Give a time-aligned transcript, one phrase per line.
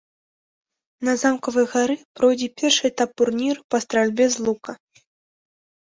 [1.09, 4.71] На замкавай гары пройдзе першы этап турніру па стральбе з лука.